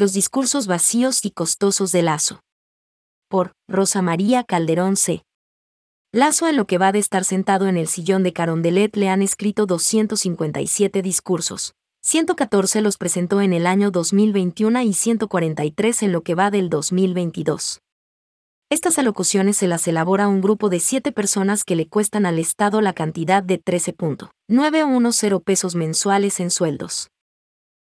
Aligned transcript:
Los 0.00 0.14
discursos 0.14 0.66
vacíos 0.66 1.26
y 1.26 1.30
costosos 1.30 1.92
de 1.92 2.00
Lazo. 2.00 2.40
Por 3.28 3.52
Rosa 3.68 4.00
María 4.00 4.44
Calderón 4.44 4.96
C. 4.96 5.24
Lazo 6.10 6.48
en 6.48 6.56
lo 6.56 6.66
que 6.66 6.78
va 6.78 6.90
de 6.90 6.98
estar 6.98 7.22
sentado 7.22 7.66
en 7.66 7.76
el 7.76 7.86
sillón 7.86 8.22
de 8.22 8.32
Carondelet 8.32 8.96
le 8.96 9.10
han 9.10 9.20
escrito 9.20 9.66
257 9.66 11.02
discursos. 11.02 11.74
114 12.00 12.80
los 12.80 12.96
presentó 12.96 13.42
en 13.42 13.52
el 13.52 13.66
año 13.66 13.90
2021 13.90 14.80
y 14.80 14.94
143 14.94 16.02
en 16.04 16.12
lo 16.12 16.22
que 16.22 16.34
va 16.34 16.50
del 16.50 16.70
2022. 16.70 17.82
Estas 18.70 18.98
alocuciones 18.98 19.58
se 19.58 19.66
las 19.66 19.86
elabora 19.86 20.28
un 20.28 20.40
grupo 20.40 20.70
de 20.70 20.80
siete 20.80 21.12
personas 21.12 21.62
que 21.62 21.76
le 21.76 21.88
cuestan 21.88 22.24
al 22.24 22.38
Estado 22.38 22.80
la 22.80 22.94
cantidad 22.94 23.42
de 23.42 23.62
13.910 23.62 25.44
pesos 25.44 25.74
mensuales 25.74 26.40
en 26.40 26.50
sueldos. 26.50 27.10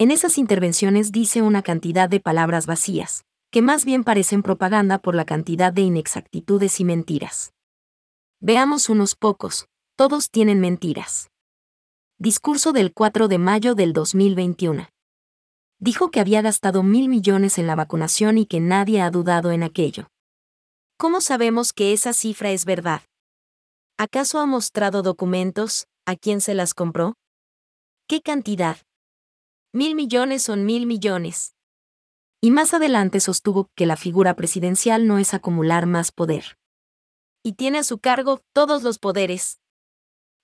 En 0.00 0.10
esas 0.10 0.38
intervenciones 0.38 1.12
dice 1.12 1.42
una 1.42 1.60
cantidad 1.60 2.08
de 2.08 2.20
palabras 2.20 2.64
vacías, 2.64 3.26
que 3.50 3.60
más 3.60 3.84
bien 3.84 4.02
parecen 4.02 4.42
propaganda 4.42 4.96
por 4.96 5.14
la 5.14 5.26
cantidad 5.26 5.74
de 5.74 5.82
inexactitudes 5.82 6.80
y 6.80 6.86
mentiras. 6.86 7.52
Veamos 8.40 8.88
unos 8.88 9.14
pocos, 9.14 9.66
todos 9.96 10.30
tienen 10.30 10.58
mentiras. 10.58 11.28
Discurso 12.16 12.72
del 12.72 12.94
4 12.94 13.28
de 13.28 13.36
mayo 13.36 13.74
del 13.74 13.92
2021. 13.92 14.88
Dijo 15.78 16.10
que 16.10 16.20
había 16.20 16.40
gastado 16.40 16.82
mil 16.82 17.10
millones 17.10 17.58
en 17.58 17.66
la 17.66 17.74
vacunación 17.74 18.38
y 18.38 18.46
que 18.46 18.60
nadie 18.60 19.02
ha 19.02 19.10
dudado 19.10 19.52
en 19.52 19.62
aquello. 19.62 20.08
¿Cómo 20.96 21.20
sabemos 21.20 21.74
que 21.74 21.92
esa 21.92 22.14
cifra 22.14 22.52
es 22.52 22.64
verdad? 22.64 23.02
¿Acaso 23.98 24.38
ha 24.38 24.46
mostrado 24.46 25.02
documentos? 25.02 25.88
¿A 26.06 26.16
quién 26.16 26.40
se 26.40 26.54
las 26.54 26.72
compró? 26.72 27.16
¿Qué 28.08 28.22
cantidad? 28.22 28.78
Mil 29.72 29.94
millones 29.94 30.42
son 30.42 30.66
mil 30.66 30.84
millones. 30.84 31.54
Y 32.40 32.50
más 32.50 32.74
adelante 32.74 33.20
sostuvo 33.20 33.70
que 33.76 33.86
la 33.86 33.96
figura 33.96 34.34
presidencial 34.34 35.06
no 35.06 35.18
es 35.18 35.32
acumular 35.32 35.86
más 35.86 36.10
poder. 36.10 36.58
Y 37.44 37.52
tiene 37.52 37.78
a 37.78 37.84
su 37.84 37.98
cargo 37.98 38.40
todos 38.52 38.82
los 38.82 38.98
poderes. 38.98 39.60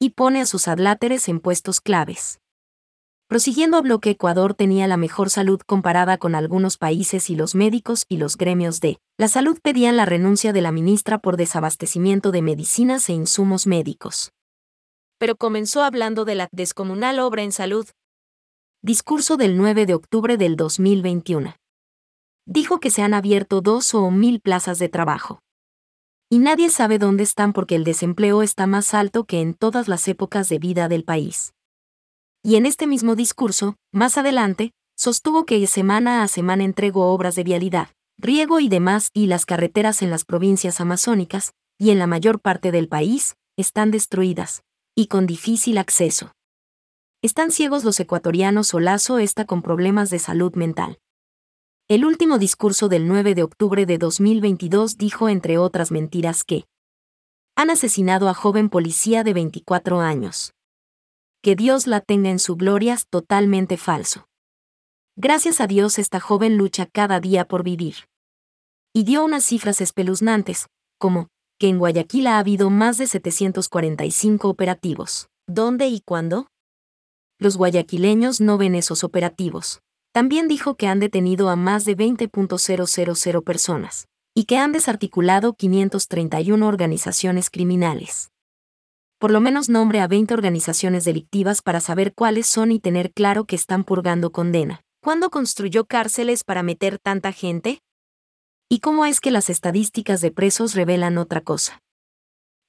Y 0.00 0.10
pone 0.10 0.40
a 0.40 0.46
sus 0.46 0.66
adláteres 0.66 1.28
en 1.28 1.38
puestos 1.38 1.80
claves. 1.80 2.40
Prosiguiendo 3.28 3.76
habló 3.76 4.00
que 4.00 4.10
Ecuador 4.10 4.54
tenía 4.54 4.88
la 4.88 4.96
mejor 4.96 5.30
salud 5.30 5.60
comparada 5.64 6.18
con 6.18 6.34
algunos 6.34 6.76
países 6.76 7.30
y 7.30 7.36
los 7.36 7.54
médicos 7.54 8.06
y 8.08 8.16
los 8.16 8.36
gremios 8.36 8.80
de 8.80 8.98
la 9.18 9.28
salud 9.28 9.60
pedían 9.62 9.96
la 9.96 10.04
renuncia 10.04 10.52
de 10.52 10.62
la 10.62 10.72
ministra 10.72 11.18
por 11.18 11.36
desabastecimiento 11.36 12.32
de 12.32 12.42
medicinas 12.42 13.08
e 13.08 13.12
insumos 13.12 13.68
médicos. 13.68 14.32
Pero 15.18 15.36
comenzó 15.36 15.84
hablando 15.84 16.24
de 16.24 16.34
la 16.34 16.48
descomunal 16.50 17.20
obra 17.20 17.44
en 17.44 17.52
salud. 17.52 17.86
Discurso 18.82 19.36
del 19.36 19.56
9 19.56 19.86
de 19.86 19.94
octubre 19.94 20.36
del 20.36 20.56
2021. 20.56 21.54
Dijo 22.46 22.80
que 22.80 22.90
se 22.90 23.02
han 23.02 23.14
abierto 23.14 23.60
dos 23.60 23.94
o 23.94 24.10
mil 24.10 24.40
plazas 24.40 24.78
de 24.78 24.88
trabajo. 24.88 25.38
Y 26.28 26.38
nadie 26.38 26.68
sabe 26.68 26.98
dónde 26.98 27.22
están 27.22 27.52
porque 27.52 27.76
el 27.76 27.84
desempleo 27.84 28.42
está 28.42 28.66
más 28.66 28.92
alto 28.94 29.24
que 29.24 29.40
en 29.40 29.54
todas 29.54 29.88
las 29.88 30.08
épocas 30.08 30.48
de 30.48 30.58
vida 30.58 30.88
del 30.88 31.04
país 31.04 31.52
y 32.42 32.56
en 32.56 32.66
este 32.66 32.86
mismo 32.86 33.14
discurso, 33.14 33.76
más 33.92 34.18
adelante, 34.18 34.72
sostuvo 34.96 35.46
que 35.46 35.64
semana 35.66 36.22
a 36.22 36.28
semana 36.28 36.64
entregó 36.64 37.12
obras 37.12 37.36
de 37.36 37.44
vialidad, 37.44 37.88
riego 38.18 38.58
y 38.58 38.68
demás 38.68 39.10
y 39.14 39.26
las 39.26 39.46
carreteras 39.46 40.02
en 40.02 40.10
las 40.10 40.24
provincias 40.24 40.80
amazónicas, 40.80 41.52
y 41.78 41.90
en 41.90 41.98
la 41.98 42.06
mayor 42.06 42.40
parte 42.40 42.72
del 42.72 42.88
país, 42.88 43.36
están 43.56 43.90
destruidas, 43.90 44.62
y 44.96 45.06
con 45.06 45.26
difícil 45.26 45.78
acceso. 45.78 46.32
Están 47.24 47.52
ciegos 47.52 47.84
los 47.84 48.00
ecuatorianos 48.00 48.74
o 48.74 48.80
Lazo 48.80 49.20
está 49.20 49.44
con 49.44 49.62
problemas 49.62 50.10
de 50.10 50.18
salud 50.18 50.56
mental. 50.56 50.98
El 51.86 52.04
último 52.04 52.36
discurso 52.36 52.88
del 52.88 53.06
9 53.06 53.36
de 53.36 53.44
octubre 53.44 53.86
de 53.86 53.96
2022 53.96 54.98
dijo 54.98 55.28
entre 55.28 55.56
otras 55.56 55.92
mentiras 55.92 56.42
que 56.42 56.64
han 57.54 57.70
asesinado 57.70 58.28
a 58.28 58.34
joven 58.34 58.68
policía 58.68 59.22
de 59.22 59.34
24 59.34 60.00
años 60.00 60.52
que 61.42 61.54
Dios 61.54 61.86
la 61.86 62.00
tenga 62.00 62.30
en 62.30 62.40
su 62.40 62.56
gloria 62.56 62.98
totalmente 63.08 63.76
falso. 63.76 64.26
Gracias 65.16 65.60
a 65.60 65.68
Dios 65.68 66.00
esta 66.00 66.18
joven 66.18 66.56
lucha 66.56 66.86
cada 66.86 67.20
día 67.20 67.46
por 67.46 67.62
vivir. 67.62 68.08
Y 68.92 69.04
dio 69.04 69.24
unas 69.24 69.44
cifras 69.44 69.80
espeluznantes, 69.80 70.66
como, 70.98 71.28
que 71.60 71.68
en 71.68 71.78
Guayaquil 71.78 72.26
ha 72.26 72.38
habido 72.38 72.70
más 72.70 72.98
de 72.98 73.06
745 73.06 74.48
operativos. 74.48 75.28
¿Dónde 75.48 75.88
y 75.88 76.00
cuándo? 76.00 76.51
Los 77.42 77.56
guayaquileños 77.56 78.40
no 78.40 78.56
ven 78.56 78.76
esos 78.76 79.02
operativos. 79.02 79.80
También 80.12 80.46
dijo 80.46 80.76
que 80.76 80.86
han 80.86 81.00
detenido 81.00 81.48
a 81.48 81.56
más 81.56 81.84
de 81.84 81.96
20.000 81.96 83.42
personas, 83.42 84.06
y 84.32 84.44
que 84.44 84.58
han 84.58 84.70
desarticulado 84.70 85.52
531 85.54 86.64
organizaciones 86.64 87.50
criminales 87.50 88.28
por 89.18 89.30
lo 89.30 89.40
menos 89.40 89.68
nombre 89.68 90.00
a 90.00 90.08
20 90.08 90.34
organizaciones 90.34 91.04
delictivas 91.04 91.62
para 91.62 91.78
saber 91.78 92.12
cuáles 92.12 92.48
son 92.48 92.72
y 92.72 92.80
tener 92.80 93.12
claro 93.12 93.44
que 93.44 93.54
están 93.54 93.84
purgando 93.84 94.32
condena. 94.32 94.82
¿Cuándo 95.00 95.30
construyó 95.30 95.84
cárceles 95.84 96.42
para 96.42 96.64
meter 96.64 96.98
tanta 96.98 97.30
gente? 97.30 97.78
¿Y 98.68 98.80
cómo 98.80 99.04
es 99.06 99.20
que 99.20 99.30
las 99.30 99.48
estadísticas 99.48 100.22
de 100.22 100.32
presos 100.32 100.74
revelan 100.74 101.18
otra 101.18 101.40
cosa? 101.40 101.78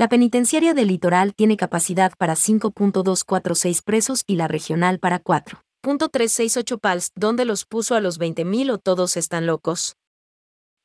La 0.00 0.08
penitenciaria 0.08 0.72
del 0.72 0.88
litoral 0.88 1.34
tiene 1.34 1.58
capacidad 1.58 2.14
para 2.16 2.32
5.246 2.32 3.82
presos 3.84 4.24
y 4.26 4.36
la 4.36 4.48
regional 4.48 4.98
para 4.98 5.22
4.368 5.22 6.80
pals. 6.80 7.10
¿Dónde 7.16 7.44
los 7.44 7.66
puso 7.66 7.94
a 7.94 8.00
los 8.00 8.18
20.000 8.18 8.72
o 8.72 8.78
todos 8.78 9.18
están 9.18 9.46
locos? 9.46 9.98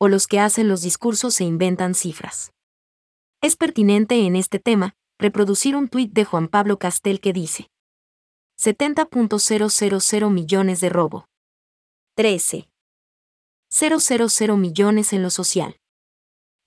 O 0.02 0.10
los 0.10 0.28
que 0.28 0.42
hacen 0.42 0.68
los 0.68 0.82
discursos 0.82 1.34
se 1.34 1.46
inventan 1.46 1.96
cifras. 1.96 2.52
Es 3.42 3.56
pertinente 3.56 4.20
en 4.26 4.36
este 4.36 4.60
tema, 4.60 4.98
reproducir 5.18 5.78
un 5.78 5.88
tuit 5.88 6.12
de 6.12 6.26
Juan 6.26 6.50
Pablo 6.50 6.78
Castel 6.78 7.22
que 7.22 7.32
dice 7.32 7.70
70.000 8.60 10.30
millones 10.30 10.82
de 10.82 10.90
robo. 10.90 11.30
13. 12.18 12.68
000 13.70 14.58
millones 14.58 15.14
en 15.14 15.24
lo 15.24 15.30
social. 15.30 15.78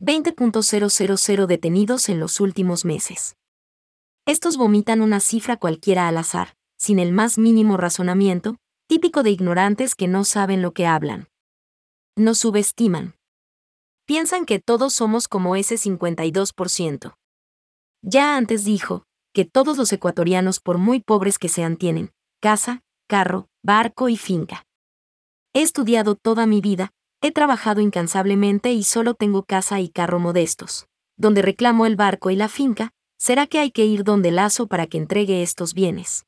20.000 0.01 1.47
detenidos 1.47 2.09
en 2.09 2.21
los 2.21 2.39
últimos 2.39 2.85
meses. 2.85 3.37
Estos 4.27 4.57
vomitan 4.57 5.03
una 5.03 5.19
cifra 5.19 5.57
cualquiera 5.57 6.07
al 6.07 6.19
azar, 6.19 6.55
sin 6.77 7.01
el 7.01 7.13
más 7.13 7.37
mínimo 7.37 7.77
razonamiento, 7.77 8.59
típico 8.87 9.25
de 9.25 9.31
ignorantes 9.31 9.97
que 9.97 10.07
no 10.07 10.23
saben 10.25 10.63
lo 10.63 10.73
que 10.73 10.87
hablan. 10.87 11.29
Nos 12.17 12.39
subestiman. 12.39 13.17
Piensan 14.07 14.47
que 14.47 14.61
todos 14.61 14.95
somos 14.95 15.27
como 15.27 15.57
ese 15.57 15.75
52%. 15.75 17.17
Ya 18.03 18.37
antes 18.37 18.65
dijo, 18.65 19.03
que 19.35 19.45
todos 19.45 19.77
los 19.77 19.93
ecuatorianos 19.93 20.61
por 20.61 20.79
muy 20.79 21.01
pobres 21.01 21.39
que 21.39 21.49
sean 21.49 21.77
tienen, 21.77 22.13
casa, 22.41 22.83
carro, 23.09 23.49
barco 23.65 24.09
y 24.09 24.17
finca. 24.17 24.65
He 25.55 25.63
estudiado 25.63 26.15
toda 26.15 26.47
mi 26.47 26.61
vida, 26.61 26.93
he 27.21 27.33
trabajado 27.33 27.81
incansablemente 27.81 28.73
y 28.73 28.85
solo 28.85 29.15
tengo 29.15 29.43
casa 29.43 29.81
y 29.81 29.89
carro 29.89 30.21
modestos. 30.21 30.87
Donde 31.17 31.43
reclamo 31.43 31.85
el 31.87 31.97
barco 31.97 32.31
y 32.31 32.37
la 32.37 32.49
finca, 32.49 32.93
¿será 33.19 33.47
que 33.47 33.59
hay 33.59 33.73
que 33.73 33.85
ir 33.85 34.05
donde 34.05 34.31
Lazo 34.31 34.69
para 34.69 34.87
que 34.87 34.99
entregue 34.99 35.43
estos 35.43 35.75
bienes? 35.75 36.28